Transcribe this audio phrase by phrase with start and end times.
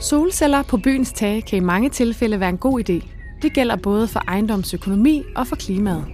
[0.00, 3.06] Solceller på byens tage kan i mange tilfælde være en god idé.
[3.42, 6.04] Det gælder både for ejendomsøkonomi og for klimaet.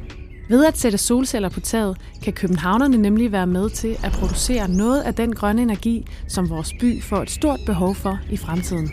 [0.49, 5.01] Ved at sætte solceller på taget, kan københavnerne nemlig være med til at producere noget
[5.01, 8.91] af den grønne energi, som vores by får et stort behov for i fremtiden.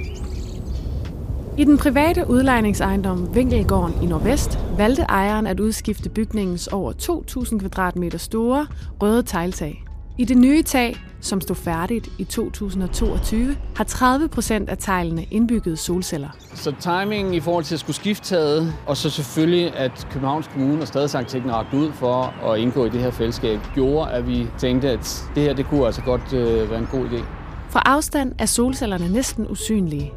[1.57, 8.17] I den private udlejningsejendom Vinkelgården i Nordvest valgte ejeren at udskifte bygningens over 2.000 kvadratmeter
[8.17, 8.67] store
[9.01, 9.90] røde tegltag.
[10.21, 15.79] I det nye tag, som stod færdigt i 2022, har 30 procent af teglene indbygget
[15.79, 16.29] solceller.
[16.53, 20.81] Så timingen i forhold til at skulle skifte taget, og så selvfølgelig, at Københavns Kommune
[20.81, 24.89] og Stadsarkitekten rakte ud for at indgå i det her fællesskab, gjorde, at vi tænkte,
[24.89, 27.23] at det her det kunne altså godt øh, være en god idé.
[27.69, 30.13] Fra afstand er solcellerne næsten usynlige.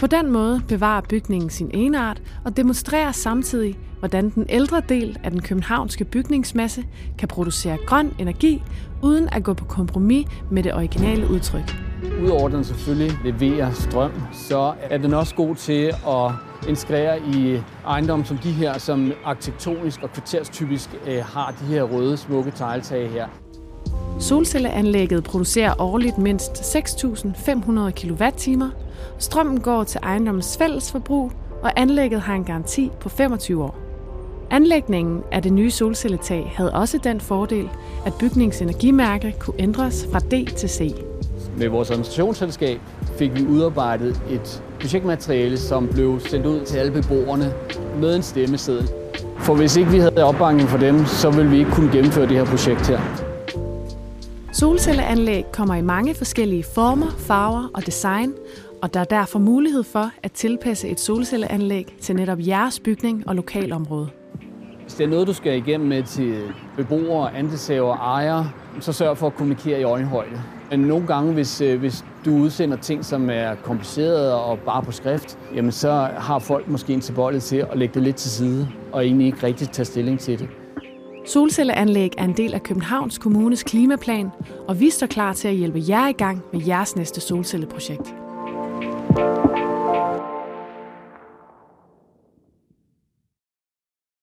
[0.00, 5.30] På den måde bevarer bygningen sin enart og demonstrerer samtidig, hvordan den ældre del af
[5.30, 6.84] den københavnske bygningsmasse
[7.18, 8.62] kan producere grøn energi
[9.02, 11.76] uden at gå på kompromis med det originale udtryk.
[12.24, 16.32] Udover den selvfølgelig leverer strøm, så er den også god til at
[16.68, 22.16] integrere i ejendomme som de her, som arkitektonisk og kvarterstypisk øh, har de her røde,
[22.16, 23.26] smukke tegltage her.
[24.20, 28.62] Solcelleanlægget producerer årligt mindst 6.500 kWh.
[29.18, 33.76] Strømmen går til ejendommens fælles forbrug, og anlægget har en garanti på 25 år.
[34.50, 37.68] Anlægningen af det nye solcelletag havde også den fordel,
[38.06, 40.94] at bygningsenergimærke kunne ændres fra D til C.
[41.56, 42.80] Med vores administrationsselskab
[43.18, 47.52] fik vi udarbejdet et projektmateriale, som blev sendt ud til alle beboerne
[48.00, 48.88] med en stemmeseddel.
[49.38, 52.36] For hvis ikke vi havde opbakning for dem, så ville vi ikke kunne gennemføre det
[52.36, 53.19] her projekt her.
[54.60, 58.34] Solcelleanlæg kommer i mange forskellige former, farver og design,
[58.82, 63.34] og der er derfor mulighed for at tilpasse et solcelleanlæg til netop jeres bygning og
[63.34, 64.08] lokalområde.
[64.82, 66.42] Hvis det er noget, du skal igennem med til
[66.76, 70.42] beboere, andelshaver og ejere, så sørg for at kommunikere i øjenhøjde.
[70.70, 74.92] Men nogle gange, hvis, øh, hvis du udsender ting, som er komplicerede og bare på
[74.92, 78.68] skrift, jamen så har folk måske en tilbøjelighed til at lægge det lidt til side
[78.92, 80.48] og egentlig ikke rigtig tage stilling til det.
[81.26, 84.30] Solcelleanlæg er en del af Københavns Kommunes klimaplan,
[84.68, 88.14] og vi står klar til at hjælpe jer i gang med jeres næste solcelleprojekt.